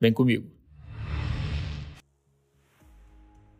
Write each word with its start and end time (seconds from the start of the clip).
Vem 0.00 0.12
comigo. 0.12 0.48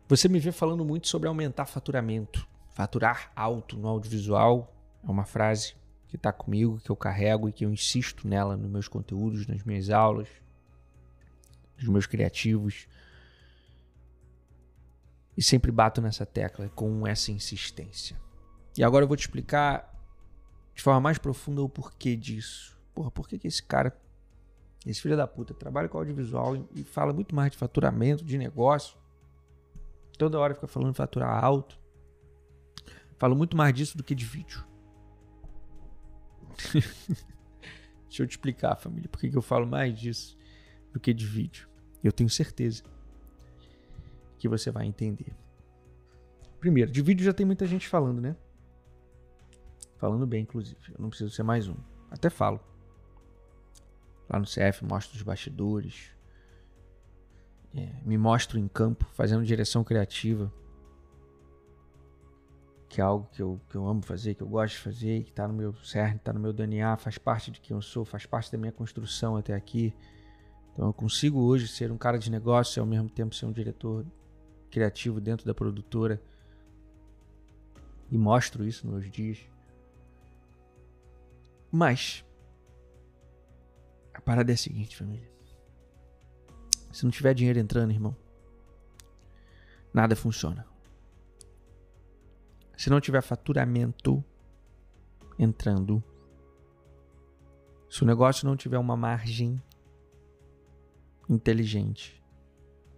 Você 0.07 0.27
me 0.29 0.39
vê 0.39 0.51
falando 0.51 0.85
muito 0.85 1.07
sobre 1.07 1.27
aumentar 1.27 1.65
faturamento. 1.65 2.47
Faturar 2.71 3.31
alto 3.35 3.77
no 3.77 3.87
audiovisual 3.87 4.73
é 5.03 5.11
uma 5.11 5.25
frase 5.25 5.75
que 6.07 6.15
está 6.15 6.31
comigo, 6.31 6.79
que 6.79 6.89
eu 6.89 6.95
carrego 6.95 7.49
e 7.49 7.51
que 7.51 7.65
eu 7.65 7.71
insisto 7.71 8.27
nela 8.27 8.55
nos 8.55 8.71
meus 8.71 8.87
conteúdos, 8.87 9.45
nas 9.45 9.63
minhas 9.63 9.89
aulas, 9.89 10.29
nos 11.77 11.87
meus 11.87 12.07
criativos. 12.07 12.87
E 15.37 15.43
sempre 15.43 15.71
bato 15.71 16.01
nessa 16.01 16.25
tecla 16.25 16.69
com 16.69 17.05
essa 17.05 17.31
insistência. 17.31 18.19
E 18.77 18.83
agora 18.83 19.03
eu 19.03 19.07
vou 19.07 19.17
te 19.17 19.21
explicar 19.21 19.93
de 20.73 20.81
forma 20.81 21.01
mais 21.01 21.17
profunda 21.17 21.61
o 21.61 21.69
porquê 21.69 22.15
disso. 22.15 22.79
Porra, 22.95 23.11
por 23.11 23.27
que, 23.27 23.37
que 23.37 23.47
esse 23.47 23.61
cara 23.61 23.95
esse 24.85 25.01
filho 25.01 25.17
da 25.17 25.27
puta 25.27 25.53
trabalha 25.53 25.89
com 25.89 25.97
audiovisual 25.97 26.55
e, 26.73 26.83
fala 26.83 27.11
muito 27.13 27.35
mais 27.35 27.51
de 27.51 27.57
faturamento, 27.57 28.23
de 28.23 28.37
negócio. 28.37 28.97
Toda 30.17 30.39
hora 30.39 30.53
fica 30.53 30.67
falando 30.67 30.93
faturar 30.93 31.43
alto. 31.43 31.79
Falo 33.17 33.35
muito 33.35 33.57
mais 33.57 33.73
disso 33.73 33.97
do 33.97 34.03
que 34.03 34.15
de 34.15 34.25
vídeo. 34.25 34.65
Deixa 38.07 38.23
eu 38.23 38.27
te 38.27 38.31
explicar, 38.31 38.75
família, 38.75 39.07
por 39.09 39.19
que 39.19 39.35
eu 39.35 39.41
falo 39.41 39.67
mais 39.67 39.97
disso 39.97 40.37
do 40.91 40.99
que 40.99 41.13
de 41.13 41.25
vídeo. 41.25 41.67
Eu 42.03 42.11
tenho 42.11 42.29
certeza 42.29 42.83
que 44.37 44.47
você 44.47 44.71
vai 44.71 44.85
entender. 44.85 45.35
Primeiro, 46.59 46.91
de 46.91 47.01
vídeo 47.01 47.23
já 47.23 47.33
tem 47.33 47.45
muita 47.45 47.65
gente 47.65 47.87
falando, 47.87 48.21
né? 48.21 48.35
Falando 49.97 50.25
bem, 50.25 50.43
inclusive. 50.43 50.79
Eu 50.89 50.99
não 50.99 51.09
preciso 51.09 51.31
ser 51.31 51.43
mais 51.43 51.67
um. 51.67 51.75
Até 52.09 52.29
falo 52.29 52.59
lá 54.29 54.39
no 54.39 54.45
CF, 54.45 54.85
mostro 54.85 55.17
os 55.17 55.23
bastidores, 55.23 56.11
é, 57.75 57.89
me 58.05 58.17
mostro 58.17 58.59
em 58.59 58.67
campo 58.67 59.05
fazendo 59.13 59.43
direção 59.43 59.83
criativa, 59.83 60.51
que 62.87 62.99
é 62.99 63.03
algo 63.03 63.27
que 63.31 63.41
eu, 63.41 63.59
que 63.69 63.75
eu 63.75 63.87
amo 63.87 64.01
fazer, 64.01 64.33
que 64.33 64.41
eu 64.41 64.47
gosto 64.47 64.73
de 64.75 64.79
fazer, 64.81 65.23
que 65.23 65.29
está 65.29 65.47
no 65.47 65.53
meu 65.53 65.73
cerne, 65.83 66.15
está 66.15 66.33
no 66.33 66.39
meu 66.39 66.51
DNA, 66.51 66.97
faz 66.97 67.17
parte 67.17 67.51
de 67.51 67.61
quem 67.61 67.75
eu 67.75 67.81
sou, 67.81 68.03
faz 68.03 68.25
parte 68.25 68.51
da 68.51 68.57
minha 68.57 68.71
construção 68.71 69.35
até 69.35 69.53
aqui. 69.53 69.93
Então 70.73 70.87
eu 70.87 70.93
consigo 70.93 71.39
hoje 71.39 71.67
ser 71.67 71.91
um 71.91 71.97
cara 71.97 72.17
de 72.17 72.31
negócio 72.31 72.79
e 72.79 72.81
ao 72.81 72.85
mesmo 72.85 73.09
tempo 73.09 73.35
ser 73.35 73.45
um 73.45 73.51
diretor 73.51 74.05
criativo 74.71 75.21
dentro 75.21 75.45
da 75.45 75.53
produtora. 75.53 76.19
E 78.11 78.17
mostro 78.17 78.65
isso 78.65 78.87
nos 78.87 79.01
meus 79.01 79.11
dias. 79.11 79.37
Mas 81.71 82.25
a 84.19 84.21
parada 84.21 84.51
é 84.51 84.53
a 84.53 84.57
seguinte, 84.57 84.97
família. 84.97 85.31
Se 86.91 87.05
não 87.05 87.11
tiver 87.11 87.33
dinheiro 87.33 87.57
entrando, 87.57 87.91
irmão, 87.91 88.15
nada 89.93 90.13
funciona. 90.13 90.67
Se 92.77 92.89
não 92.89 92.99
tiver 92.99 93.21
faturamento 93.21 94.23
entrando, 95.37 96.03
se 97.89 98.03
o 98.03 98.05
negócio 98.05 98.45
não 98.45 98.57
tiver 98.57 98.77
uma 98.77 98.97
margem 98.97 99.61
inteligente, 101.29 102.21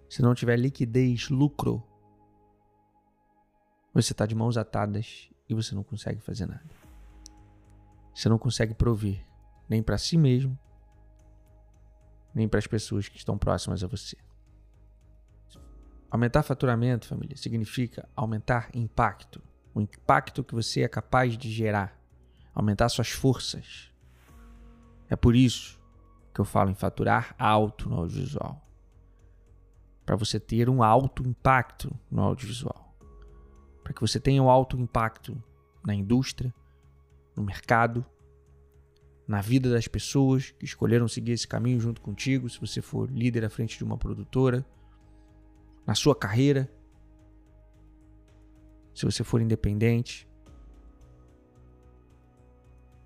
se 0.10 0.24
não 0.24 0.34
tiver 0.34 0.58
liquidez, 0.58 1.30
lucro, 1.30 1.84
você 3.94 4.12
está 4.12 4.26
de 4.26 4.34
mãos 4.34 4.58
atadas 4.58 5.30
e 5.48 5.54
você 5.54 5.76
não 5.76 5.84
consegue 5.84 6.20
fazer 6.20 6.48
nada. 6.48 6.70
Você 8.14 8.28
não 8.28 8.40
consegue 8.40 8.74
prover 8.74 9.24
nem 9.70 9.84
para 9.84 10.00
si 10.00 10.18
mesmo, 10.18 10.58
nem 12.34 12.48
para 12.48 12.60
as 12.60 12.68
pessoas 12.68 13.08
que 13.08 13.18
estão 13.18 13.38
próximas 13.38 13.84
a 13.84 13.88
você. 13.88 14.18
Aumentar 16.10 16.44
faturamento, 16.44 17.08
família, 17.08 17.38
significa 17.38 18.08
aumentar 18.16 18.70
impacto. 18.74 19.42
O 19.74 19.80
impacto 19.80 20.44
que 20.44 20.54
você 20.54 20.82
é 20.82 20.88
capaz 20.88 21.38
de 21.38 21.50
gerar. 21.50 21.98
Aumentar 22.54 22.90
suas 22.90 23.10
forças. 23.10 23.92
É 25.10 25.16
por 25.16 25.36
isso 25.36 25.80
que 26.34 26.42
eu 26.42 26.46
falo 26.46 26.70
em 26.70 26.76
faturar 26.76 27.34
alto 27.40 27.90
no 27.90 27.98
audiovisual. 27.98 28.62
Para 30.06 30.18
você 30.18 30.40
ter 30.40 30.70
um 30.70 30.84
alto 30.84 31.26
impacto 31.26 31.94
no 32.10 32.24
audiovisual. 32.24 32.94
Para 33.82 33.94
que 33.94 34.02
você 34.02 34.20
tenha 34.20 34.44
um 34.44 34.50
alto 34.50 34.78
impacto 34.78 35.42
na 35.86 35.96
indústria, 35.96 36.54
no 37.36 37.44
mercado 37.44 38.06
na 39.32 39.40
vida 39.40 39.70
das 39.72 39.88
pessoas 39.88 40.52
que 40.52 40.66
escolheram 40.66 41.08
seguir 41.08 41.32
esse 41.32 41.48
caminho 41.48 41.80
junto 41.80 42.02
contigo, 42.02 42.50
se 42.50 42.60
você 42.60 42.82
for 42.82 43.10
líder 43.10 43.46
à 43.46 43.50
frente 43.50 43.78
de 43.78 43.84
uma 43.86 43.98
produtora, 43.98 44.66
na 45.88 45.96
sua 45.96 46.14
carreira, 46.14 46.70
se 48.94 49.06
você 49.06 49.24
for 49.24 49.40
independente, 49.40 50.28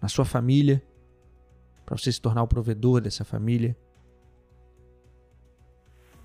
na 0.02 0.08
sua 0.08 0.26
família, 0.26 0.84
para 1.86 1.96
você 1.96 2.12
se 2.12 2.20
tornar 2.20 2.42
o 2.42 2.48
provedor 2.48 3.02
dessa 3.02 3.24
família. 3.24 3.78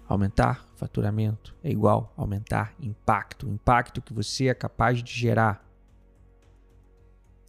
Aumentar 0.08 0.66
faturamento 0.76 1.54
é 1.62 1.70
igual 1.70 2.10
aumentar 2.16 2.74
impacto, 2.80 3.46
o 3.46 3.50
impacto 3.50 4.00
que 4.00 4.14
você 4.14 4.46
é 4.46 4.54
capaz 4.54 5.02
de 5.02 5.12
gerar. 5.12 5.62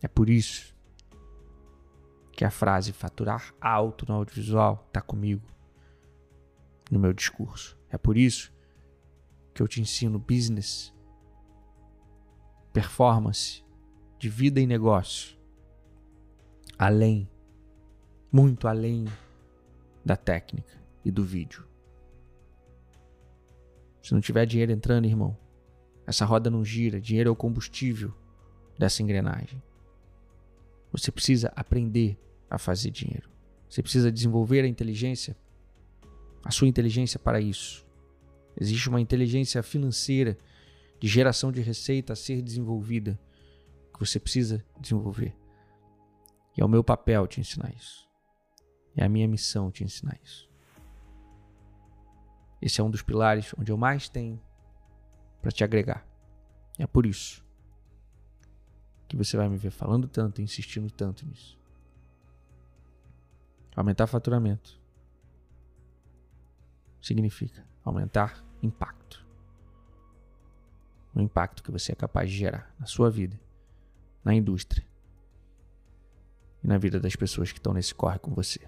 É 0.02 0.08
por 0.10 0.30
isso 0.30 0.76
que 2.42 2.46
a 2.46 2.50
frase 2.50 2.92
faturar 2.92 3.54
alto 3.62 4.04
no 4.08 4.16
audiovisual 4.16 4.84
está 4.88 5.00
comigo 5.00 5.44
no 6.90 6.98
meu 6.98 7.14
discurso. 7.14 7.78
É 7.88 8.00
por 8.00 8.18
isso 8.18 8.52
que 9.54 9.62
eu 9.62 9.68
te 9.68 9.80
ensino 9.80 10.18
business, 10.18 10.92
performance 12.74 13.64
de 14.18 14.28
vida 14.28 14.60
e 14.60 14.66
negócio, 14.66 15.38
além, 16.80 17.30
muito 18.32 18.68
além 18.68 19.06
da 20.04 20.18
técnica 20.18 20.82
e 21.06 21.12
do 21.12 21.24
vídeo. 21.24 21.64
Se 24.02 24.16
não 24.16 24.20
tiver 24.20 24.48
dinheiro 24.48 24.72
entrando, 24.72 25.06
irmão, 25.06 25.38
essa 26.08 26.26
roda 26.26 26.50
não 26.50 26.66
gira. 26.66 27.00
Dinheiro 27.00 27.30
é 27.30 27.32
o 27.32 27.36
combustível 27.36 28.12
dessa 28.80 29.04
engrenagem. 29.04 29.62
Você 30.92 31.12
precisa 31.12 31.54
aprender 31.56 32.18
a 32.52 32.58
fazer 32.58 32.92
dinheiro. 32.92 33.30
Você 33.70 33.82
precisa 33.82 34.12
desenvolver 34.12 34.66
a 34.66 34.68
inteligência, 34.68 35.36
a 36.44 36.52
sua 36.52 36.68
inteligência 36.68 37.18
para 37.18 37.40
isso. 37.40 37.88
Existe 38.60 38.90
uma 38.90 39.00
inteligência 39.00 39.64
financeira 39.64 40.38
de 41.00 41.08
geração 41.08 41.52
de 41.52 41.62
receita 41.62 42.12
a 42.12 42.16
ser 42.16 42.42
desenvolvida 42.42 43.18
que 43.94 44.00
você 44.00 44.20
precisa 44.20 44.64
desenvolver. 44.78 45.34
E 46.58 46.62
é 46.62 46.66
o 46.66 46.68
meu 46.68 46.84
papel 46.84 47.26
te 47.26 47.40
ensinar 47.40 47.74
isso. 47.74 48.06
É 48.98 49.06
a 49.06 49.10
minha 49.10 49.28
missão 49.28 49.72
te 49.72 49.86
ensinar 49.86 50.20
isso. 50.22 50.50
Esse 52.62 52.82
é 52.82 52.84
um 52.84 52.92
dos 52.92 53.02
pilares 53.02 53.56
onde 53.58 53.72
eu 53.72 53.78
mais 53.78 54.10
tenho 54.10 54.40
para 55.42 55.52
te 55.52 55.64
agregar. 55.64 56.06
É 56.78 56.86
por 56.86 57.06
isso 57.06 57.42
que 59.08 59.16
você 59.16 59.38
vai 59.38 59.48
me 59.48 59.58
ver 59.58 59.72
falando 59.72 60.08
tanto, 60.10 60.42
insistindo 60.42 60.92
tanto 60.92 61.26
nisso. 61.26 61.61
Aumentar 63.76 64.08
faturamento 64.08 64.80
significa 67.02 67.66
aumentar 67.84 68.44
impacto. 68.62 69.26
O 71.16 71.22
impacto 71.22 71.64
que 71.64 71.72
você 71.72 71.94
é 71.94 71.96
capaz 71.96 72.30
de 72.30 72.38
gerar 72.38 72.74
na 72.80 72.86
sua 72.86 73.10
vida, 73.10 73.40
na 74.24 74.34
indústria 74.34 74.86
e 76.64 76.68
na 76.68 76.78
vida 76.78 77.00
das 77.00 77.16
pessoas 77.16 77.52
que 77.52 77.60
estão 77.60 77.74
nesse 77.74 77.96
corre 77.96 78.20
com 78.20 78.34
você. 78.34 78.60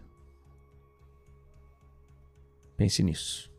Pense 2.76 3.04
nisso. 3.04 3.52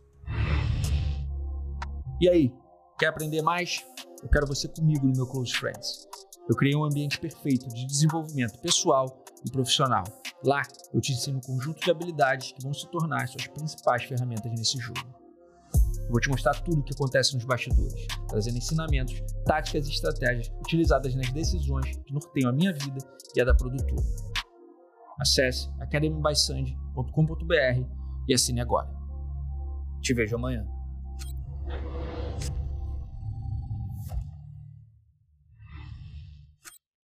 E 2.20 2.29
aí, 2.29 2.52
quer 2.99 3.06
aprender 3.08 3.43
mais? 3.43 3.85
Eu 4.23 4.29
quero 4.29 4.46
você 4.46 4.69
comigo 4.69 5.06
no 5.06 5.12
meu 5.12 5.26
Close 5.26 5.55
Friends. 5.55 6.08
Eu 6.49 6.56
criei 6.56 6.75
um 6.75 6.85
ambiente 6.85 7.19
perfeito 7.19 7.69
de 7.69 7.87
desenvolvimento 7.87 8.58
pessoal 8.61 9.25
e 9.46 9.50
profissional 9.50 10.05
Lá 10.44 10.62
eu 10.93 11.00
te 11.00 11.12
ensino 11.12 11.38
um 11.38 11.41
conjunto 11.41 11.81
de 11.81 11.91
habilidades 11.91 12.52
que 12.52 12.62
vão 12.62 12.75
se 12.75 12.87
tornar 12.91 13.26
suas 13.26 13.46
principais 13.46 14.05
ferramentas 14.05 14.52
nesse 14.52 14.79
jogo. 14.79 15.00
Eu 16.05 16.11
vou 16.11 16.20
te 16.20 16.29
mostrar 16.29 16.52
tudo 16.61 16.81
o 16.81 16.85
que 16.85 16.93
acontece 16.93 17.35
nos 17.35 17.44
bastidores, 17.44 18.06
trazendo 18.29 18.58
ensinamentos, 18.58 19.23
táticas 19.46 19.88
e 19.88 19.91
estratégias 19.91 20.52
utilizadas 20.61 21.14
nas 21.14 21.32
decisões 21.32 21.96
que 21.96 22.12
norteiam 22.12 22.50
a 22.50 22.52
minha 22.52 22.75
vida 22.75 22.99
e 23.35 23.41
a 23.41 23.44
da 23.44 23.55
produtora. 23.55 24.05
Acesse 25.19 25.70
academybysandy.com.br 25.81 27.88
e 28.29 28.35
assine 28.35 28.61
agora. 28.61 28.93
Te 30.02 30.12
vejo 30.12 30.37
amanhã. 30.37 30.73